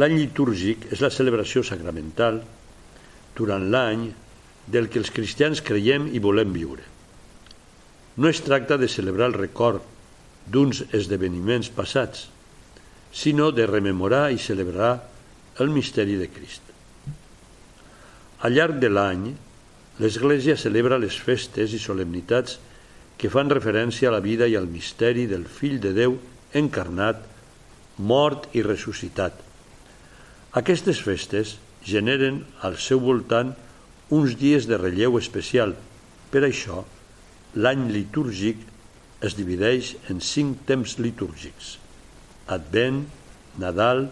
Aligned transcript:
L'any 0.00 0.16
litúrgic 0.16 0.86
és 0.94 1.02
la 1.04 1.10
celebració 1.12 1.60
sacramental 1.66 2.40
durant 3.36 3.66
l'any 3.74 4.06
del 4.72 4.88
que 4.88 5.00
els 5.02 5.12
cristians 5.12 5.60
creiem 5.60 6.06
i 6.16 6.22
volem 6.22 6.52
viure. 6.54 6.84
No 8.16 8.28
es 8.28 8.40
tracta 8.44 8.78
de 8.80 8.88
celebrar 8.88 9.28
el 9.30 9.36
record 9.36 9.84
d'uns 10.48 10.82
esdeveniments 10.96 11.68
passats, 11.76 12.28
sinó 13.12 13.50
de 13.52 13.66
rememorar 13.68 14.30
i 14.32 14.40
celebrar 14.40 14.94
el 15.60 15.68
misteri 15.68 16.16
de 16.16 16.28
Crist. 16.32 16.64
Al 18.42 18.56
llarg 18.56 18.80
de 18.80 18.88
l'any, 18.88 19.28
l'Església 20.00 20.56
celebra 20.56 20.98
les 20.98 21.14
festes 21.20 21.76
i 21.76 21.78
solemnitats 21.78 22.56
que 23.20 23.30
fan 23.30 23.52
referència 23.52 24.08
a 24.08 24.16
la 24.16 24.24
vida 24.24 24.48
i 24.48 24.56
al 24.56 24.66
misteri 24.66 25.28
del 25.30 25.44
Fill 25.44 25.78
de 25.84 25.92
Déu 25.94 26.16
encarnat, 26.58 27.20
mort 28.00 28.48
i 28.56 28.64
ressuscitat. 28.64 29.51
Aquestes 30.52 30.98
festes 31.00 31.54
generen 31.80 32.42
al 32.60 32.74
seu 32.76 33.00
voltant 33.00 33.54
uns 34.12 34.34
dies 34.36 34.66
de 34.68 34.76
relleu 34.76 35.16
especial. 35.16 35.72
Per 36.28 36.42
això, 36.44 36.82
l'any 37.56 37.86
litúrgic 37.94 38.60
es 39.24 39.32
divideix 39.38 39.94
en 40.12 40.20
cinc 40.20 40.66
temps 40.68 40.98
litúrgics. 41.00 41.78
Advent, 42.52 43.06
Nadal, 43.64 44.06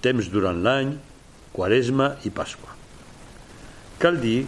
temps 0.00 0.32
durant 0.32 0.64
l'any, 0.64 0.96
Quaresma 1.52 2.14
i 2.24 2.32
Pasqua. 2.32 2.72
Cal 4.00 4.20
dir 4.24 4.46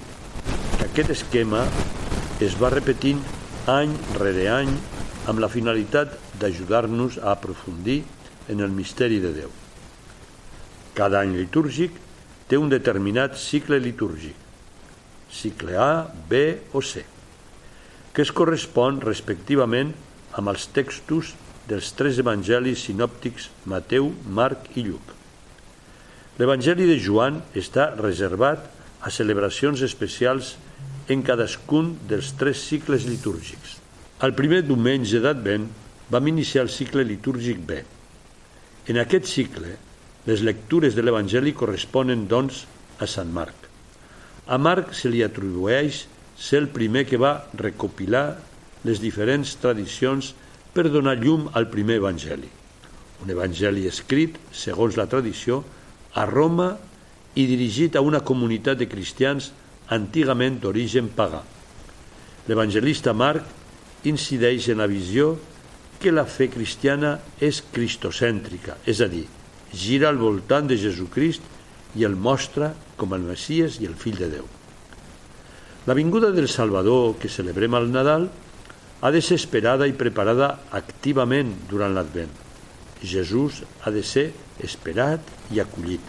que 0.79 0.89
aquest 0.89 1.13
esquema 1.21 1.67
es 2.41 2.57
va 2.57 2.73
repetint 2.73 3.21
any 3.69 3.93
rere 4.17 4.49
any 4.57 4.73
amb 5.29 5.45
la 5.45 5.53
finalitat 5.53 6.17
d'ajudar-nos 6.41 7.21
a 7.21 7.35
aprofundir 7.37 8.07
en 8.49 8.65
el 8.65 8.73
misteri 8.73 9.21
de 9.21 9.37
Déu. 9.43 9.61
Cada 11.01 11.23
any 11.25 11.33
litúrgic 11.39 11.95
té 12.51 12.59
un 12.61 12.69
determinat 12.69 13.39
cicle 13.41 13.79
litúrgic, 13.81 14.37
cicle 15.33 15.79
A, 15.81 16.11
B 16.29 16.59
o 16.77 16.83
C, 16.85 17.07
que 18.13 18.21
es 18.21 18.33
correspon 18.37 18.99
respectivament 19.01 19.95
amb 20.37 20.53
els 20.53 20.67
textos 20.77 21.33
dels 21.71 21.89
tres 21.97 22.21
evangelis 22.21 22.85
sinòptics 22.91 23.49
Mateu, 23.73 24.13
Marc 24.29 24.69
i 24.77 24.85
Lluc. 24.91 25.17
L'Evangeli 26.37 26.85
de 26.93 27.01
Joan 27.01 27.41
està 27.57 27.95
reservat 27.97 28.69
a 29.01 29.09
celebracions 29.15 29.81
especials 29.87 30.57
en 31.09 31.25
cadascun 31.25 31.95
dels 32.13 32.35
tres 32.37 32.61
cicles 32.69 33.09
litúrgics. 33.09 33.79
El 34.21 34.37
primer 34.37 34.67
diumenge 34.69 35.25
d'Advent 35.25 35.71
vam 36.13 36.29
iniciar 36.29 36.69
el 36.69 36.75
cicle 36.75 37.09
litúrgic 37.09 37.63
B. 37.65 37.85
En 38.93 39.01
aquest 39.01 39.31
cicle, 39.31 39.79
les 40.27 40.43
lectures 40.45 40.95
de 40.97 41.03
l'Evangeli 41.05 41.55
corresponen, 41.57 42.27
doncs, 42.29 42.67
a 43.01 43.09
Sant 43.09 43.31
Marc. 43.33 43.69
A 44.51 44.59
Marc 44.59 44.93
se 44.97 45.09
li 45.09 45.23
atribueix 45.25 46.05
ser 46.41 46.61
el 46.65 46.69
primer 46.73 47.07
que 47.09 47.21
va 47.21 47.47
recopilar 47.57 48.25
les 48.85 49.01
diferents 49.01 49.55
tradicions 49.61 50.33
per 50.75 50.89
donar 50.89 51.17
llum 51.21 51.49
al 51.57 51.69
primer 51.73 52.01
Evangeli. 52.01 52.49
Un 53.21 53.33
Evangeli 53.33 53.87
escrit, 53.89 54.37
segons 54.53 54.97
la 54.97 55.09
tradició, 55.11 55.63
a 56.17 56.25
Roma 56.29 56.73
i 57.37 57.47
dirigit 57.47 57.97
a 57.97 58.03
una 58.05 58.23
comunitat 58.27 58.81
de 58.81 58.89
cristians 58.91 59.51
antigament 59.93 60.59
d'origen 60.63 61.11
pagà. 61.17 61.43
L'evangelista 62.49 63.13
Marc 63.15 64.07
incideix 64.09 64.71
en 64.73 64.81
la 64.81 64.89
visió 64.91 65.35
que 66.01 66.13
la 66.15 66.25
fe 66.25 66.49
cristiana 66.49 67.19
és 67.41 67.61
cristocèntrica, 67.73 68.79
és 68.89 69.03
a 69.05 69.09
dir, 69.13 69.27
gira 69.73 70.09
al 70.09 70.19
voltant 70.19 70.69
de 70.71 70.79
Jesucrist 70.79 71.43
i 71.99 72.07
el 72.07 72.17
mostra 72.17 72.73
com 72.97 73.15
el 73.17 73.25
Messies 73.27 73.81
i 73.81 73.89
el 73.89 73.97
fill 73.99 74.19
de 74.19 74.29
Déu. 74.37 74.47
La 75.87 75.97
vinguda 75.97 76.31
del 76.31 76.49
Salvador 76.49 77.17
que 77.19 77.31
celebrem 77.33 77.75
al 77.75 77.91
Nadal 77.91 78.29
ha 79.01 79.11
de 79.11 79.23
ser 79.25 79.39
esperada 79.41 79.89
i 79.89 79.97
preparada 79.97 80.53
activament 80.77 81.55
durant 81.71 81.95
l'Advent. 81.97 82.33
Jesús 83.01 83.63
ha 83.83 83.91
de 83.91 84.03
ser 84.05 84.29
esperat 84.61 85.25
i 85.51 85.61
acollit. 85.63 86.05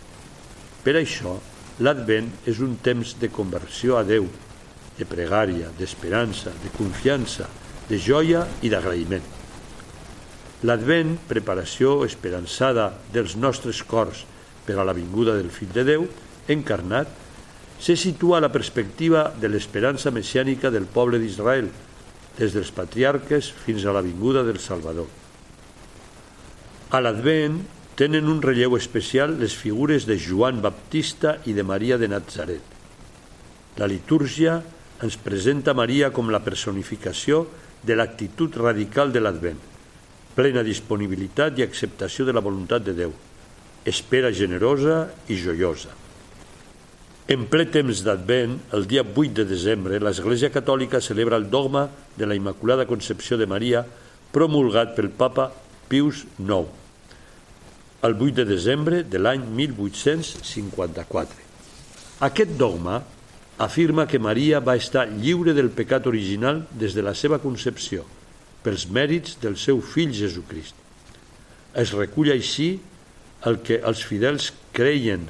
Per 0.83 0.97
això, 0.99 1.37
l'Advent 1.79 2.27
és 2.51 2.59
un 2.59 2.75
temps 2.83 3.15
de 3.21 3.31
conversió 3.31 3.97
a 3.97 4.03
Déu, 4.03 4.27
de 4.97 5.07
pregària, 5.07 5.71
d'esperança, 5.79 6.51
de 6.63 6.73
confiança, 6.75 7.47
de 7.87 7.97
joia 7.97 8.43
i 8.61 8.69
d'agraïment. 8.69 9.40
L'Advent, 10.61 11.15
preparació 11.25 12.03
esperançada 12.05 12.91
dels 13.13 13.33
nostres 13.33 13.79
cors 13.81 14.19
per 14.67 14.75
a 14.77 14.83
la 14.85 14.93
vinguda 14.93 15.33
del 15.33 15.49
Fill 15.49 15.71
de 15.73 15.83
Déu, 15.87 16.03
encarnat, 16.53 17.09
se 17.81 17.95
situa 17.97 18.37
a 18.37 18.43
la 18.45 18.51
perspectiva 18.53 19.31
de 19.41 19.49
l'esperança 19.49 20.13
messiànica 20.13 20.69
del 20.69 20.85
poble 20.85 21.17
d'Israel, 21.17 21.71
des 22.37 22.53
dels 22.53 22.69
patriarques 22.77 23.49
fins 23.63 23.85
a 23.85 23.95
la 23.95 24.03
vinguda 24.05 24.43
del 24.45 24.59
Salvador. 24.61 25.09
A 26.93 27.01
l'Advent 27.01 27.57
tenen 27.97 28.29
un 28.29 28.43
relleu 28.45 28.77
especial 28.77 29.39
les 29.41 29.57
figures 29.57 30.05
de 30.05 30.19
Joan 30.21 30.61
Baptista 30.61 31.39
i 31.49 31.57
de 31.57 31.65
Maria 31.65 31.97
de 31.97 32.11
Nazaret. 32.11 32.77
La 33.81 33.89
litúrgia 33.89 34.59
ens 35.01 35.17
presenta 35.17 35.73
Maria 35.73 36.13
com 36.13 36.29
la 36.29 36.45
personificació 36.45 37.47
de 37.81 37.97
l'actitud 37.97 38.61
radical 38.61 39.09
de 39.09 39.25
l'Advent 39.25 39.70
plena 40.35 40.63
disponibilitat 40.63 41.59
i 41.59 41.65
acceptació 41.65 42.25
de 42.27 42.35
la 42.35 42.43
voluntat 42.43 42.83
de 42.85 42.93
Déu, 42.95 43.13
espera 43.85 44.31
generosa 44.31 45.07
i 45.27 45.37
joiosa. 45.39 45.89
En 47.31 47.45
ple 47.47 47.65
temps 47.71 48.01
d'Advent, 48.03 48.57
el 48.75 48.85
dia 48.89 49.03
8 49.05 49.33
de 49.39 49.45
desembre, 49.47 49.99
l'Església 50.03 50.51
Catòlica 50.51 50.99
celebra 51.01 51.37
el 51.39 51.49
dogma 51.49 51.87
de 52.17 52.27
la 52.27 52.35
Immaculada 52.35 52.85
Concepció 52.89 53.37
de 53.39 53.47
Maria 53.47 53.85
promulgat 54.31 54.95
pel 54.97 55.09
papa 55.15 55.51
Pius 55.91 56.25
IX, 56.39 56.67
el 58.03 58.17
8 58.17 58.35
de 58.41 58.45
desembre 58.49 59.03
de 59.03 59.21
l'any 59.21 59.45
1854. 59.47 61.47
Aquest 62.27 62.57
dogma 62.57 63.01
afirma 63.61 64.07
que 64.07 64.19
Maria 64.19 64.59
va 64.59 64.75
estar 64.75 65.07
lliure 65.07 65.53
del 65.53 65.69
pecat 65.69 66.07
original 66.09 66.65
des 66.71 66.97
de 66.97 67.05
la 67.05 67.15
seva 67.15 67.39
concepció– 67.39 68.03
pels 68.65 68.87
mèrits 68.87 69.37
del 69.41 69.57
seu 69.57 69.81
fill 69.81 70.13
Jesucrist. 70.15 70.75
Es 71.73 71.93
recull 71.97 72.31
així 72.33 72.73
el 73.47 73.61
que 73.65 73.79
els 73.81 74.03
fidels 74.05 74.51
creien 74.75 75.25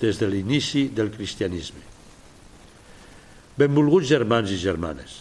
des 0.00 0.18
de 0.18 0.28
l'inici 0.30 0.88
del 0.94 1.12
cristianisme. 1.14 1.82
Benvolguts 3.58 4.08
germans 4.08 4.50
i 4.50 4.56
germanes, 4.58 5.20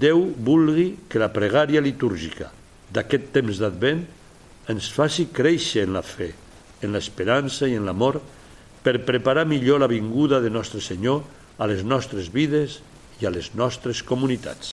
Déu 0.00 0.22
vulgui 0.40 0.92
que 1.08 1.20
la 1.20 1.32
pregària 1.34 1.82
litúrgica 1.84 2.48
d'aquest 2.92 3.28
temps 3.34 3.58
d'Advent 3.60 4.04
ens 4.72 4.88
faci 4.94 5.28
créixer 5.34 5.84
en 5.86 5.96
la 5.96 6.04
fe, 6.06 6.30
en 6.82 6.96
l'esperança 6.96 7.68
i 7.68 7.76
en 7.76 7.88
l'amor 7.88 8.20
per 8.82 9.02
preparar 9.06 9.44
millor 9.48 9.82
la 9.82 9.90
vinguda 9.90 10.40
de 10.40 10.50
Nostre 10.50 10.80
Senyor 10.80 11.22
a 11.58 11.68
les 11.68 11.84
nostres 11.84 12.32
vides 12.32 12.80
i 13.20 13.28
a 13.28 13.34
les 13.34 13.52
nostres 13.58 14.02
comunitats. 14.02 14.72